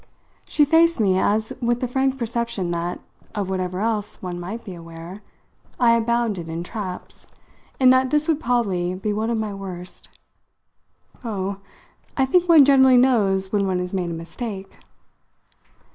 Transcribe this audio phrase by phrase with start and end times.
[0.49, 2.99] She faced me as with the frank perception that,
[3.35, 5.21] of whatever else one might be aware,
[5.79, 7.27] I abounded in traps,
[7.79, 10.09] and that this would probably be one of my worst.
[11.23, 11.57] "Oh,
[12.17, 14.75] I think one generally knows when one has made a mistake."